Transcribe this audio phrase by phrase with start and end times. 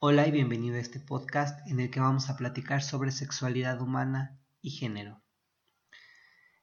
[0.00, 4.40] Hola y bienvenido a este podcast en el que vamos a platicar sobre sexualidad humana
[4.62, 5.24] y género.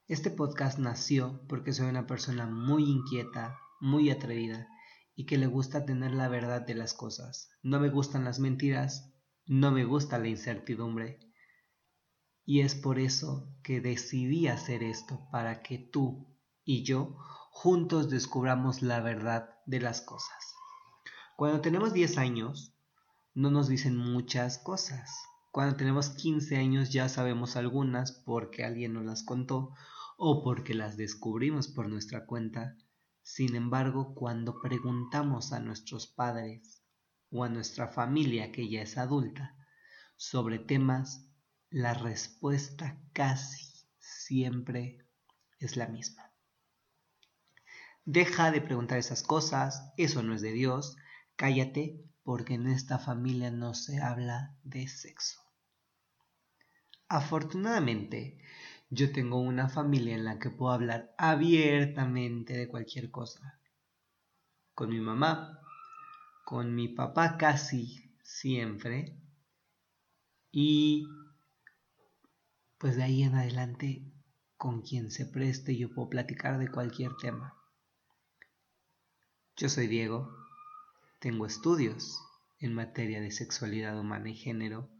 [0.08, 4.66] Este podcast nació porque soy una persona muy inquieta, muy atrevida
[5.14, 7.50] y que le gusta tener la verdad de las cosas.
[7.62, 9.12] No me gustan las mentiras,
[9.44, 11.20] no me gusta la incertidumbre.
[12.46, 16.34] Y es por eso que decidí hacer esto, para que tú
[16.64, 17.18] y yo
[17.50, 20.54] juntos descubramos la verdad de las cosas.
[21.36, 22.75] Cuando tenemos 10 años,
[23.36, 25.10] no nos dicen muchas cosas.
[25.52, 29.74] Cuando tenemos 15 años ya sabemos algunas porque alguien nos las contó
[30.16, 32.78] o porque las descubrimos por nuestra cuenta.
[33.22, 36.82] Sin embargo, cuando preguntamos a nuestros padres
[37.30, 39.54] o a nuestra familia que ya es adulta
[40.16, 41.28] sobre temas,
[41.68, 45.06] la respuesta casi siempre
[45.58, 46.32] es la misma.
[48.06, 50.96] Deja de preguntar esas cosas, eso no es de Dios,
[51.36, 55.40] cállate porque en esta familia no se habla de sexo.
[57.08, 58.36] Afortunadamente,
[58.90, 63.60] yo tengo una familia en la que puedo hablar abiertamente de cualquier cosa.
[64.74, 65.60] Con mi mamá,
[66.44, 69.16] con mi papá casi siempre
[70.50, 71.06] y
[72.78, 74.02] pues de ahí en adelante
[74.56, 77.54] con quien se preste yo puedo platicar de cualquier tema.
[79.56, 80.28] Yo soy Diego,
[81.18, 82.25] tengo estudios
[82.58, 84.90] en materia de sexualidad humana y género.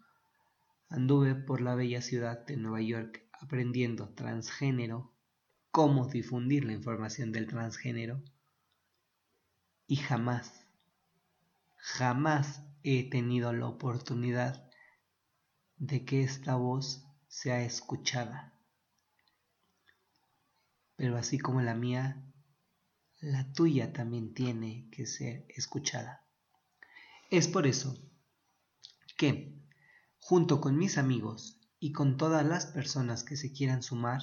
[0.89, 5.12] Anduve por la bella ciudad de Nueva York aprendiendo transgénero,
[5.71, 8.23] cómo difundir la información del transgénero.
[9.87, 10.67] Y jamás,
[11.77, 14.71] jamás he tenido la oportunidad
[15.77, 18.55] de que esta voz sea escuchada.
[20.97, 22.25] Pero así como la mía,
[23.21, 26.25] la tuya también tiene que ser escuchada.
[27.37, 27.95] Es por eso
[29.19, 29.62] que,
[30.19, 34.23] junto con mis amigos y con todas las personas que se quieran sumar,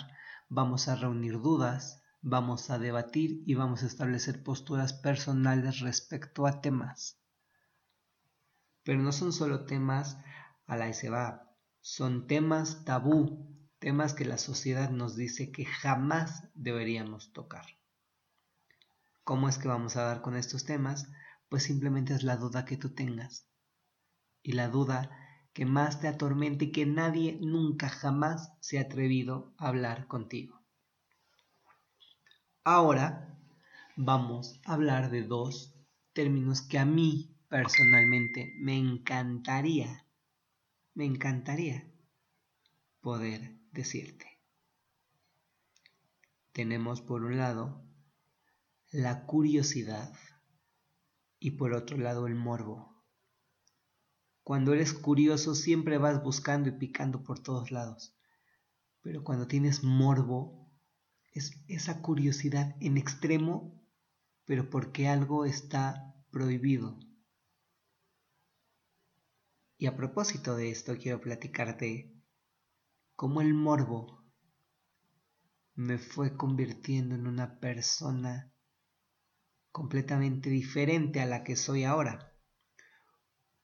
[0.49, 6.59] vamos a reunir dudas, vamos a debatir y vamos a establecer posturas personales respecto a
[6.59, 7.19] temas.
[8.81, 10.17] Pero no son solo temas
[10.65, 17.31] a la va, son temas tabú, temas que la sociedad nos dice que jamás deberíamos
[17.31, 17.65] tocar.
[19.23, 21.09] ¿Cómo es que vamos a dar con estos temas?
[21.53, 23.47] Pues simplemente es la duda que tú tengas.
[24.41, 25.11] Y la duda
[25.53, 30.59] que más te atormente y que nadie nunca jamás se ha atrevido a hablar contigo.
[32.63, 33.37] Ahora
[33.95, 35.75] vamos a hablar de dos
[36.13, 40.07] términos que a mí personalmente me encantaría,
[40.95, 41.87] me encantaría
[42.99, 44.25] poder decirte.
[46.51, 47.85] Tenemos por un lado
[48.89, 50.11] la curiosidad
[51.43, 53.03] y por otro lado el morbo.
[54.43, 58.15] Cuando eres curioso siempre vas buscando y picando por todos lados,
[59.01, 60.71] pero cuando tienes morbo
[61.33, 63.77] es esa curiosidad en extremo,
[64.45, 66.97] pero porque algo está prohibido.
[69.77, 72.23] Y a propósito de esto quiero platicarte
[73.17, 74.23] cómo el morbo
[75.75, 78.52] me fue convirtiendo en una persona
[79.73, 82.31] completamente diferente a la que soy ahora.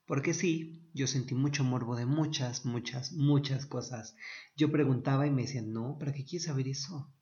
[0.06, 4.16] Porque sí, yo sentí mucho morbo de muchas, muchas, muchas cosas.
[4.58, 7.14] Yo preguntaba y me decían, no, ¿para qué quieres saber eso?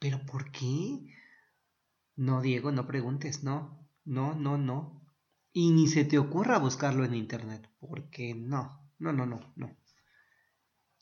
[0.00, 1.14] ¿Pero por qué?
[2.16, 5.00] No, Diego, no preguntes, no, no, no, no.
[5.52, 9.76] Y ni se te ocurra buscarlo en internet, porque no, no, no, no, no.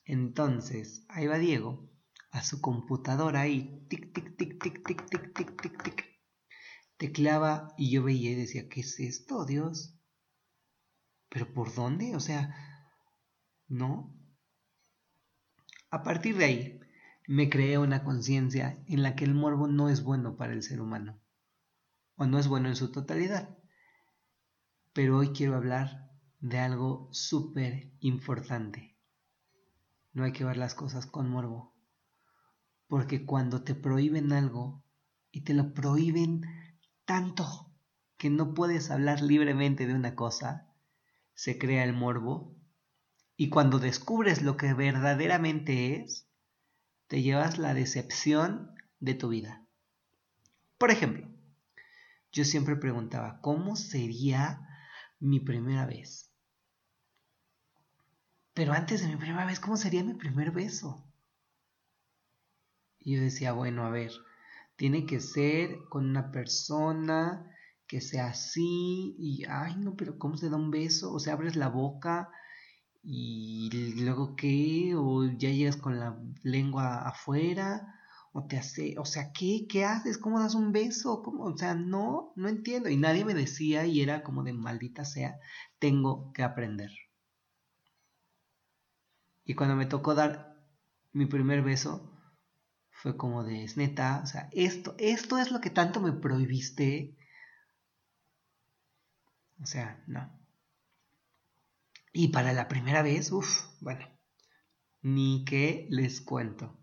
[0.05, 1.89] Entonces, ahí va Diego,
[2.29, 6.16] a su computadora ahí, tic, tic, tic, tic, tic, tic, tic, tic, tic,
[6.97, 9.95] tecleaba y yo veía y decía, ¿qué es esto, Dios?
[11.29, 12.15] ¿Pero por dónde?
[12.15, 12.55] O sea,
[13.67, 14.13] no.
[15.89, 16.79] A partir de ahí,
[17.27, 20.81] me creé una conciencia en la que el morbo no es bueno para el ser
[20.81, 21.21] humano,
[22.15, 23.57] o no es bueno en su totalidad.
[24.93, 26.09] Pero hoy quiero hablar
[26.39, 28.97] de algo súper importante.
[30.13, 31.75] No hay que ver las cosas con morbo,
[32.87, 34.83] porque cuando te prohíben algo
[35.31, 36.41] y te lo prohíben
[37.07, 37.71] tanto
[38.17, 40.67] que no puedes hablar libremente de una cosa,
[41.33, 42.53] se crea el morbo
[43.37, 46.27] y cuando descubres lo que verdaderamente es,
[47.07, 49.65] te llevas la decepción de tu vida.
[50.77, 51.27] Por ejemplo,
[52.33, 54.67] yo siempre preguntaba, ¿cómo sería
[55.19, 56.29] mi primera vez?
[58.53, 61.07] Pero antes de mi primera vez, ¿cómo sería mi primer beso?
[62.99, 64.11] Y yo decía, bueno, a ver,
[64.77, 67.51] tiene que ser con una persona
[67.87, 71.11] que sea así y, ay, no, pero ¿cómo se da un beso?
[71.13, 72.29] O sea, abres la boca
[73.03, 77.93] y luego qué, o ya llegas con la lengua afuera,
[78.33, 79.65] o te hace, o sea, ¿qué?
[79.67, 80.17] ¿Qué haces?
[80.17, 81.23] ¿Cómo das un beso?
[81.23, 81.45] ¿Cómo?
[81.45, 82.89] O sea, no, no entiendo.
[82.89, 85.39] Y nadie me decía y era como de maldita sea,
[85.79, 86.91] tengo que aprender.
[89.45, 90.61] Y cuando me tocó dar
[91.13, 92.11] mi primer beso,
[92.97, 97.15] fue como de, es neta, o sea, esto, esto es lo que tanto me prohibiste.
[99.61, 100.31] O sea, no.
[102.11, 104.07] Y para la primera vez, uff, bueno,
[105.03, 106.75] ni que les cuento.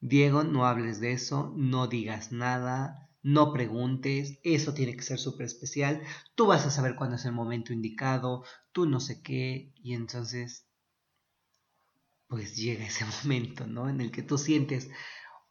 [0.00, 5.46] Diego, no hables de eso, no digas nada, no preguntes, eso tiene que ser súper
[5.46, 6.02] especial,
[6.34, 10.66] tú vas a saber cuándo es el momento indicado, tú no sé qué, y entonces
[12.32, 13.90] pues llega ese momento, ¿no?
[13.90, 14.88] En el que tú sientes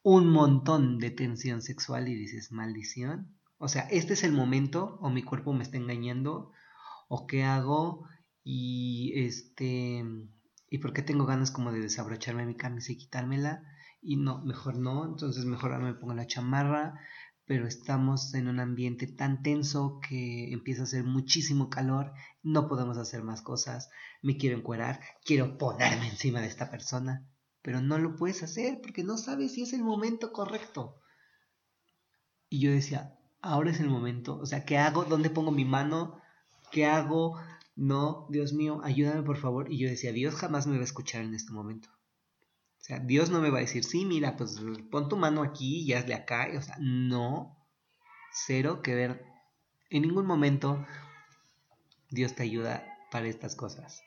[0.01, 3.37] un montón de tensión sexual y dices, maldición.
[3.59, 6.51] O sea, este es el momento, o mi cuerpo me está engañando,
[7.07, 8.07] o qué hago,
[8.43, 10.03] y este,
[10.71, 13.61] y por qué tengo ganas como de desabrocharme mi camisa y quitármela,
[14.01, 16.99] y no, mejor no, entonces mejor me pongo la chamarra,
[17.45, 22.97] pero estamos en un ambiente tan tenso que empieza a hacer muchísimo calor, no podemos
[22.97, 23.89] hacer más cosas,
[24.21, 27.27] me quiero encuerar, quiero ponerme encima de esta persona,
[27.61, 30.99] pero no lo puedes hacer porque no sabes si es el momento correcto.
[32.49, 35.05] Y yo decía, ahora es el momento, o sea, ¿qué hago?
[35.05, 36.21] ¿Dónde pongo mi mano?
[36.71, 37.39] ¿Qué hago?
[37.75, 39.71] No, Dios mío, ayúdame por favor.
[39.71, 41.89] Y yo decía, Dios jamás me va a escuchar en este momento.
[42.81, 45.81] O sea, Dios no me va a decir, sí, mira, pues pon tu mano aquí
[45.81, 46.47] y hazle acá.
[46.57, 47.55] O sea, no,
[48.31, 49.23] cero que ver.
[49.91, 50.85] En ningún momento
[52.09, 54.01] Dios te ayuda para estas cosas.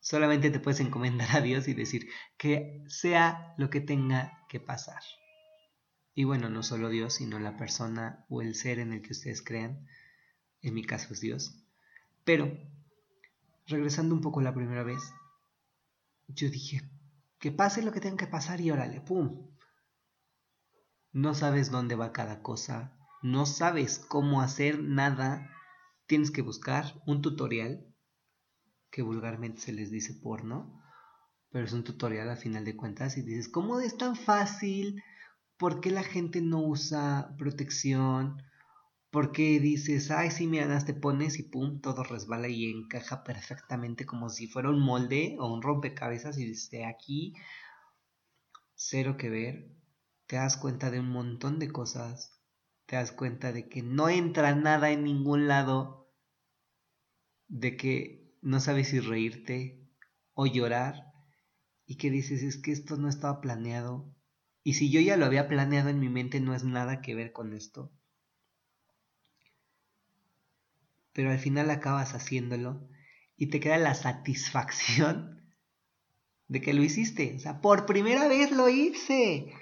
[0.00, 5.00] Solamente te puedes encomendar a Dios y decir que sea lo que tenga que pasar.
[6.14, 9.42] Y bueno, no solo Dios, sino la persona o el ser en el que ustedes
[9.42, 9.86] crean.
[10.60, 11.64] En mi caso es Dios.
[12.24, 12.52] Pero,
[13.66, 15.00] regresando un poco la primera vez,
[16.28, 16.82] yo dije,
[17.42, 19.50] que pase lo que tenga que pasar y órale, ¡pum!
[21.10, 25.50] No sabes dónde va cada cosa, no sabes cómo hacer nada,
[26.06, 27.84] tienes que buscar un tutorial,
[28.92, 30.80] que vulgarmente se les dice porno,
[31.50, 35.02] pero es un tutorial a final de cuentas y dices, ¿cómo es tan fácil?
[35.56, 38.40] ¿Por qué la gente no usa protección?
[39.12, 44.30] Porque dices, ay, sí, mira, te pones y pum, todo resbala y encaja perfectamente como
[44.30, 47.34] si fuera un molde o un rompecabezas y dices, aquí,
[48.74, 49.76] cero que ver.
[50.26, 52.40] Te das cuenta de un montón de cosas.
[52.86, 56.10] Te das cuenta de que no entra nada en ningún lado.
[57.48, 59.90] De que no sabes si reírte
[60.32, 61.12] o llorar.
[61.84, 64.10] Y que dices, es que esto no estaba planeado.
[64.62, 67.32] Y si yo ya lo había planeado en mi mente, no es nada que ver
[67.32, 67.92] con esto
[71.12, 72.88] pero al final acabas haciéndolo
[73.36, 75.40] y te queda la satisfacción
[76.48, 77.34] de que lo hiciste.
[77.36, 79.52] O sea, por primera vez lo hice.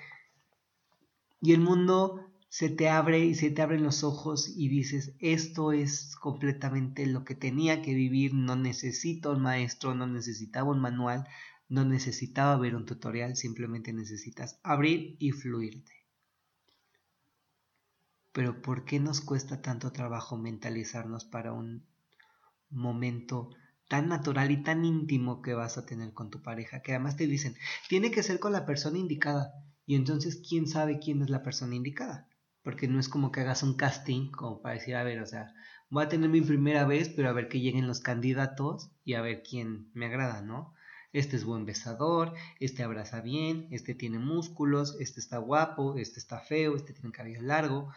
[1.40, 5.72] Y el mundo se te abre y se te abren los ojos y dices, esto
[5.72, 11.28] es completamente lo que tenía que vivir, no necesito un maestro, no necesitaba un manual,
[11.68, 15.99] no necesitaba ver un tutorial, simplemente necesitas abrir y fluirte.
[18.32, 21.84] Pero ¿por qué nos cuesta tanto trabajo mentalizarnos para un
[22.68, 23.50] momento
[23.88, 26.80] tan natural y tan íntimo que vas a tener con tu pareja?
[26.80, 27.56] Que además te dicen,
[27.88, 29.52] tiene que ser con la persona indicada.
[29.84, 32.28] Y entonces, ¿quién sabe quién es la persona indicada?
[32.62, 35.52] Porque no es como que hagas un casting como para decir, a ver, o sea,
[35.88, 39.22] voy a tener mi primera vez, pero a ver que lleguen los candidatos y a
[39.22, 40.74] ver quién me agrada, ¿no?
[41.12, 46.38] Este es buen besador, este abraza bien, este tiene músculos, este está guapo, este está
[46.38, 47.92] feo, este tiene cabello largo.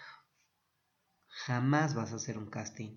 [1.35, 2.95] Jamás vas a hacer un casting.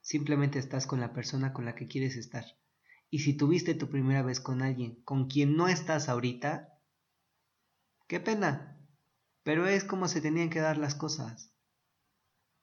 [0.00, 2.44] Simplemente estás con la persona con la que quieres estar.
[3.10, 6.78] Y si tuviste tu primera vez con alguien con quien no estás ahorita,
[8.06, 8.78] qué pena.
[9.42, 11.52] Pero es como se tenían que dar las cosas.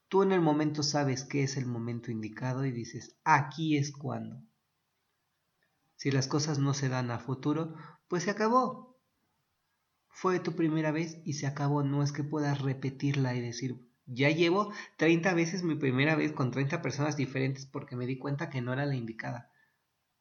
[0.08, 4.42] Tú en el momento sabes que es el momento indicado y dices, aquí es cuando.
[5.96, 7.76] Si las cosas no se dan a futuro,
[8.08, 8.98] pues se acabó.
[10.08, 11.82] Fue tu primera vez y se acabó.
[11.82, 16.50] No es que puedas repetirla y decir, ya llevo 30 veces mi primera vez con
[16.50, 19.50] 30 personas diferentes porque me di cuenta que no era la indicada.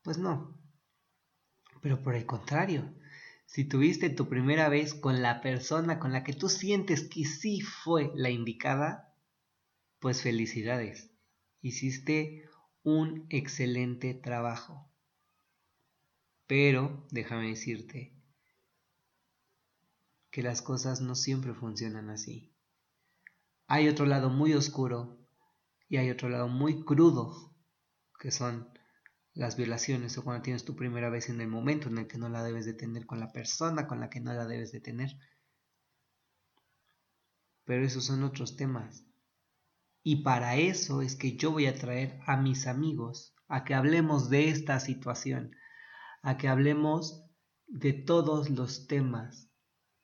[0.03, 0.57] Pues no.
[1.81, 2.93] Pero por el contrario,
[3.45, 7.61] si tuviste tu primera vez con la persona con la que tú sientes que sí
[7.61, 9.13] fue la indicada,
[9.99, 11.11] pues felicidades.
[11.61, 12.49] Hiciste
[12.83, 14.89] un excelente trabajo.
[16.47, 18.13] Pero déjame decirte
[20.29, 22.50] que las cosas no siempre funcionan así
[23.73, 25.17] Hay otro lado muy oscuro
[25.87, 27.55] y hay otro lado muy crudo,
[28.19, 28.69] que son
[29.33, 32.27] las violaciones o cuando tienes tu primera vez en el momento en el que no
[32.27, 35.11] la debes de tener con la persona con la que no la debes de tener.
[37.63, 39.05] Pero esos son otros temas.
[40.03, 44.29] Y para eso es que yo voy a traer a mis amigos a que hablemos
[44.29, 45.55] de esta situación,
[46.23, 47.23] a que hablemos
[47.67, 49.49] de todos los temas,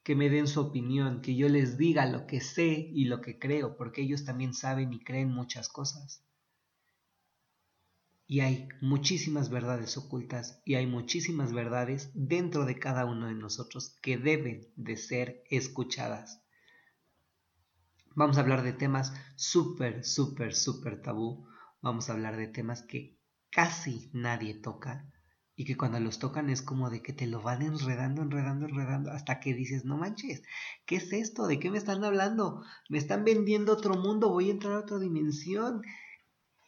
[0.08, 3.38] que me den su opinión, que yo les diga lo que sé y lo que
[3.38, 6.24] creo, porque ellos también saben y creen muchas cosas.
[8.26, 13.98] Y hay muchísimas verdades ocultas y hay muchísimas verdades dentro de cada uno de nosotros
[14.02, 16.42] que deben de ser escuchadas.
[18.16, 21.50] Vamos a hablar de temas súper, súper, súper tabú.
[21.82, 25.12] Vamos a hablar de temas que casi nadie toca
[25.58, 29.12] y que cuando los tocan es como de que te lo van enredando, enredando, enredando
[29.12, 30.44] hasta que dices, no manches,
[30.86, 31.48] ¿qué es esto?
[31.48, 32.64] ¿De qué me están hablando?
[32.88, 35.82] Me están vendiendo otro mundo, voy a entrar a otra dimensión.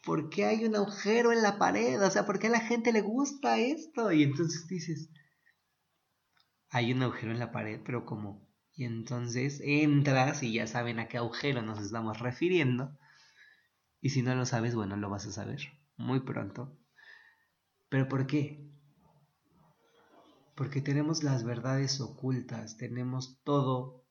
[0.04, 2.02] ¿por qué hay un agujero en la pared?
[2.02, 4.12] O sea, ¿por qué a la gente le gusta esto?
[4.12, 5.10] Y entonces dices,
[6.70, 8.48] hay un agujero en la pared, pero ¿cómo?
[8.74, 12.96] Y entonces entras y ya saben a qué agujero nos estamos refiriendo.
[14.00, 15.60] Y si no lo sabes, bueno, lo vas a saber
[15.96, 16.76] muy pronto.
[17.90, 18.69] ¿Pero por qué?
[20.60, 24.04] Porque tenemos las verdades ocultas, tenemos todo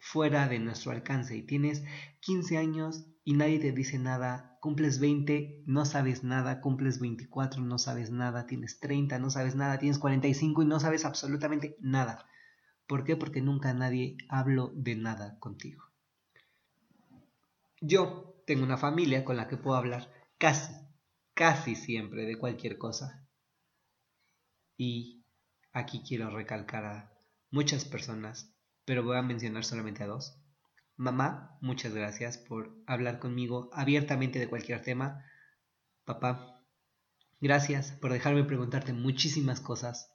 [0.00, 1.84] fuera de nuestro alcance y tienes
[2.18, 7.78] 15 años y nadie te dice nada, cumples 20, no sabes nada, cumples 24, no
[7.78, 12.26] sabes nada, tienes 30, no sabes nada, tienes 45 y no sabes absolutamente nada.
[12.88, 13.14] ¿Por qué?
[13.14, 15.84] Porque nunca nadie habló de nada contigo.
[17.80, 20.74] Yo tengo una familia con la que puedo hablar casi,
[21.34, 23.24] casi siempre de cualquier cosa.
[24.76, 25.17] Y
[25.72, 27.12] aquí quiero recalcar a
[27.50, 30.42] muchas personas, pero voy a mencionar solamente a dos
[30.98, 35.24] Mamá, muchas gracias por hablar conmigo abiertamente de cualquier tema.
[36.04, 36.60] Papá,
[37.40, 40.12] gracias por dejarme preguntarte muchísimas cosas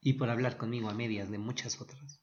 [0.00, 2.22] y por hablar conmigo a medias de muchas otras.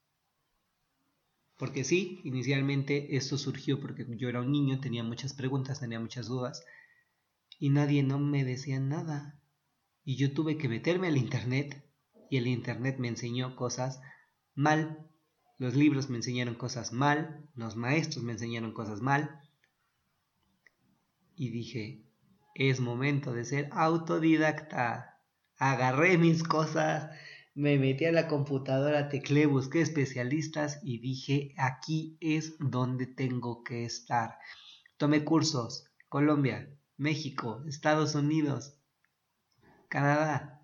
[1.58, 6.26] Porque sí, inicialmente esto surgió porque yo era un niño, tenía muchas preguntas, tenía muchas
[6.26, 6.66] dudas
[7.60, 9.40] y nadie no me decía nada.
[10.08, 11.84] Y yo tuve que meterme al Internet
[12.30, 14.00] y el Internet me enseñó cosas
[14.56, 15.08] mal
[15.60, 19.42] los libros me enseñaron cosas mal, los maestros me enseñaron cosas mal.
[21.36, 22.06] Y dije,
[22.54, 25.20] es momento de ser autodidacta.
[25.58, 27.10] Agarré mis cosas,
[27.56, 33.84] me metí a la computadora, teclé, busqué especialistas y dije, aquí es donde tengo que
[33.84, 34.38] estar.
[34.98, 38.77] Tomé cursos, Colombia, México, Estados Unidos,
[39.90, 40.62] Canadá,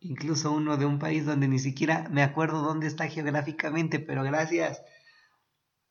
[0.00, 4.82] incluso uno de un país donde ni siquiera me acuerdo dónde está geográficamente, pero gracias.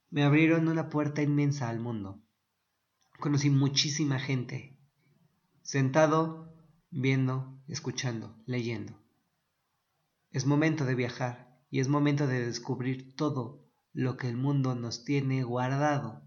[0.09, 2.21] Me abrieron una puerta inmensa al mundo.
[3.19, 4.77] Conocí muchísima gente,
[5.61, 6.53] sentado,
[6.91, 9.01] viendo, escuchando, leyendo.
[10.29, 15.05] Es momento de viajar y es momento de descubrir todo lo que el mundo nos
[15.05, 16.21] tiene guardado.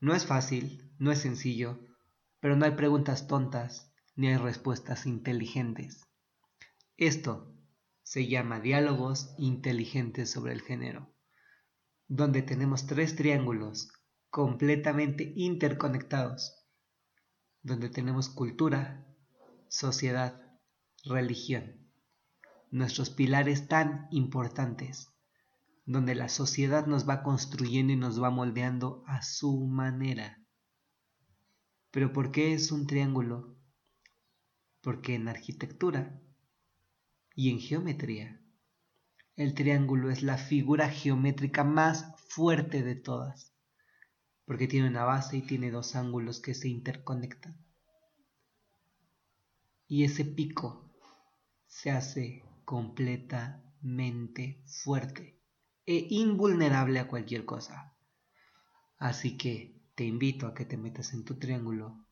[0.00, 1.78] No es fácil, no es sencillo,
[2.40, 6.06] pero no hay preguntas tontas, ni hay respuestas inteligentes.
[6.96, 7.54] Esto
[8.02, 11.14] se llama diálogos inteligentes sobre el género,
[12.08, 13.92] donde tenemos tres triángulos
[14.30, 16.66] completamente interconectados,
[17.62, 19.06] donde tenemos cultura,
[19.68, 20.42] sociedad,
[21.04, 21.88] religión,
[22.70, 25.12] nuestros pilares tan importantes,
[25.86, 30.38] donde la sociedad nos va construyendo y nos va moldeando a su manera.
[31.90, 33.59] Pero ¿por qué es un triángulo?
[34.80, 36.20] Porque en arquitectura
[37.34, 38.40] y en geometría
[39.36, 43.54] el triángulo es la figura geométrica más fuerte de todas,
[44.44, 47.56] porque tiene una base y tiene dos ángulos que se interconectan.
[49.88, 50.92] Y ese pico
[51.66, 55.40] se hace completamente fuerte
[55.86, 57.96] e invulnerable a cualquier cosa.
[58.98, 62.06] Así que te invito a que te metas en tu triángulo.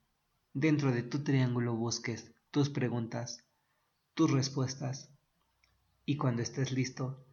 [0.54, 3.46] Dentro de tu triángulo busques tus preguntas,
[4.14, 5.16] tus respuestas.
[6.04, 7.24] Y cuando estés listo,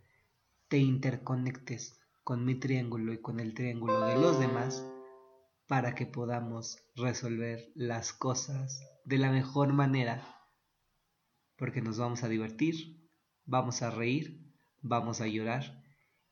[0.68, 4.86] te interconectes con mi triángulo y con el triángulo de los demás
[5.66, 10.48] para que podamos resolver las cosas de la mejor manera,
[11.56, 13.10] porque nos vamos a divertir,
[13.46, 14.54] vamos a reír,
[14.84, 15.84] vamos a llorar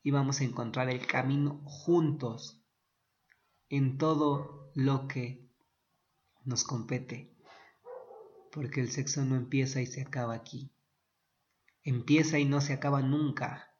[0.04, 2.64] y vamos a encontrar el camino juntos
[3.70, 5.50] en todo lo que
[6.44, 7.33] nos compete
[8.54, 10.72] porque el sexo no empieza y se acaba aquí.
[11.82, 13.74] Empieza y no se acaba nunca.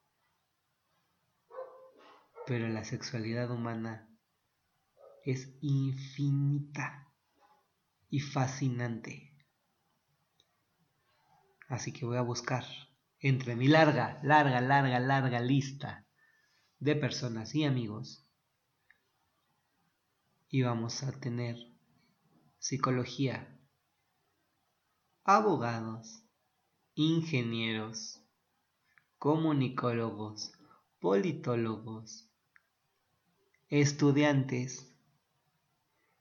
[2.44, 4.10] Pero la sexualidad humana
[5.24, 7.08] es infinita
[8.10, 9.32] y fascinante.
[11.68, 12.64] Así que voy a buscar
[13.20, 16.04] entre mi larga, larga, larga, larga lista
[16.80, 18.28] de personas y amigos
[20.48, 21.56] y vamos a tener
[22.58, 23.53] psicología,
[25.26, 26.22] abogados,
[26.94, 28.22] ingenieros,
[29.18, 30.52] comunicólogos,
[31.00, 32.28] politólogos,
[33.70, 34.94] estudiantes,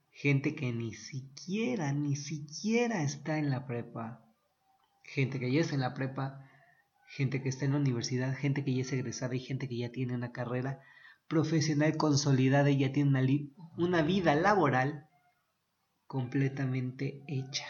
[0.10, 4.24] gente que ni siquiera, ni siquiera está en la prepa,
[5.04, 6.50] gente que ya está en la prepa,
[7.06, 9.92] gente que está en la universidad, gente que ya es egresada y gente que ya
[9.92, 10.80] tiene una carrera
[11.28, 13.22] profesional consolidada y ya tiene una,
[13.78, 15.10] una vida laboral
[16.08, 17.66] completamente hecha.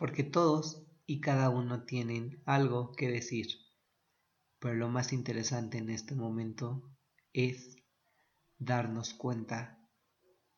[0.00, 3.48] Porque todos y cada uno tienen algo que decir.
[4.58, 6.90] Pero lo más interesante en este momento
[7.34, 7.76] es
[8.56, 9.78] darnos cuenta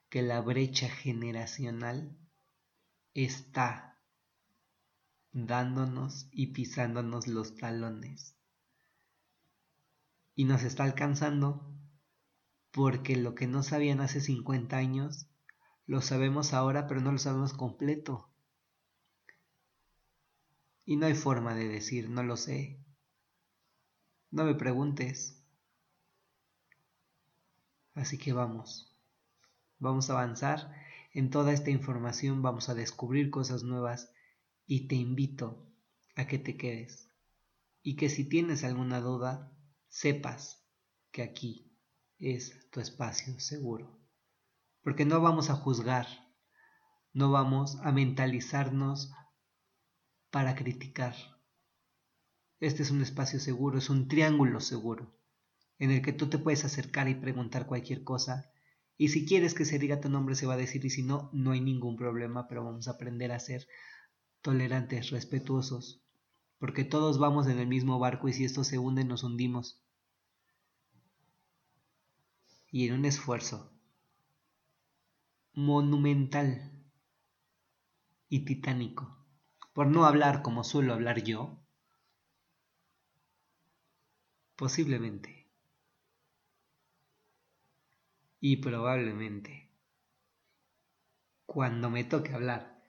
[0.09, 2.17] que la brecha generacional
[3.15, 4.01] está
[5.33, 8.37] dándonos y pisándonos los talones.
[10.37, 11.69] Y nos está alcanzando
[12.71, 15.27] porque lo que no sabían hace 50 años,
[15.85, 18.32] lo sabemos ahora, pero no lo sabemos completo.
[20.85, 22.85] Y no hay forma de decir, no lo sé.
[24.31, 25.45] No me preguntes.
[27.95, 28.99] Así que vamos.
[29.79, 30.75] Vamos a avanzar
[31.13, 34.13] en toda esta información, vamos a descubrir cosas nuevas
[34.67, 35.71] y te invito
[36.15, 37.13] a que te quedes
[37.83, 39.53] y que si tienes alguna duda,
[39.89, 40.65] sepas
[41.11, 41.77] que aquí
[42.19, 44.01] es tu espacio seguro.
[44.83, 46.07] Porque no vamos a juzgar,
[47.13, 49.13] no vamos a mentalizarnos
[50.33, 51.15] para criticar.
[52.59, 55.15] Este es un espacio seguro, es un triángulo seguro,
[55.79, 58.53] en el que tú te puedes acercar y preguntar cualquier cosa
[58.97, 61.29] y si quieres que se diga tu nombre se va a decir y si no,
[61.33, 63.67] no hay ningún problema, pero vamos a aprender a ser
[64.43, 66.03] tolerantes, respetuosos,
[66.59, 69.83] porque todos vamos en el mismo barco y si esto se hunde nos hundimos.
[72.71, 73.71] Y en un esfuerzo
[75.53, 76.73] monumental
[78.29, 79.22] y titánico,
[79.73, 81.59] por no hablar como suelo hablar yo,
[84.57, 85.51] posiblemente.
[88.41, 89.71] Y probablemente.
[91.47, 92.83] Cuando me toque hablar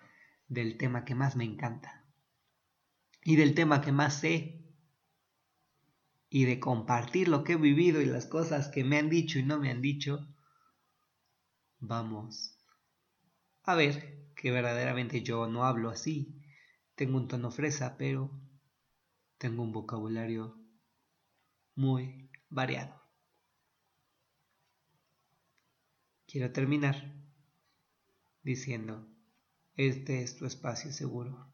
[0.48, 2.06] del tema que más me encanta.
[3.24, 4.64] Y del tema que más sé.
[6.30, 9.44] Y de compartir lo que he vivido y las cosas que me han dicho y
[9.44, 10.28] no me han dicho,
[11.80, 12.58] vamos
[13.64, 16.43] a ver que verdaderamente yo no hablo así.
[16.96, 18.32] Tengo un tono fresa, pero
[19.38, 20.56] tengo un vocabulario
[21.76, 23.02] muy variado.
[26.28, 27.14] Quiero terminar
[28.44, 29.08] diciendo,
[29.76, 31.54] este es tu espacio seguro.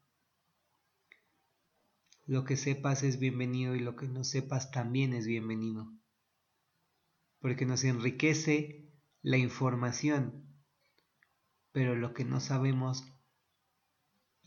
[2.25, 5.91] Lo que sepas es bienvenido y lo que no sepas también es bienvenido.
[7.39, 10.45] Porque nos enriquece la información,
[11.71, 13.03] pero lo que no sabemos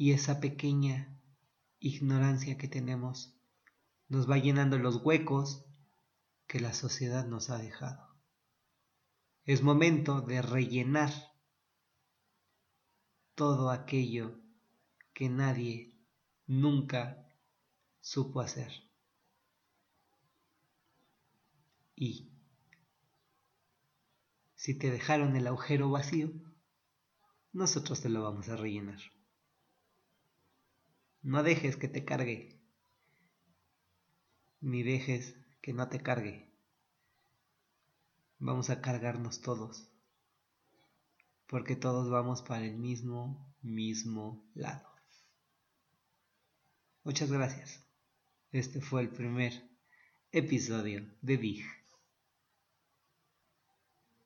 [0.03, 1.17] y esa pequeña
[1.79, 3.37] ignorancia que tenemos
[4.09, 5.65] nos va llenando los huecos
[6.49, 8.09] que la sociedad nos ha dejado.
[9.45, 11.12] Es momento de rellenar
[13.37, 14.41] todo aquello
[15.15, 15.95] que nadie
[16.49, 17.29] nunca
[18.01, 18.73] supo hacer.
[21.95, 22.33] Y
[24.57, 26.33] si te dejaron el agujero vacío,
[27.53, 28.99] nosotros te lo vamos a rellenar.
[31.22, 32.61] No dejes que te cargue,
[34.61, 36.52] ni dejes que no te cargue
[38.42, 39.88] vamos a cargarnos todos,
[41.46, 44.88] porque todos vamos para el mismo, mismo lado.
[47.04, 47.87] Muchas gracias.
[48.50, 49.52] Este fue el primer
[50.32, 51.82] episodio de Big.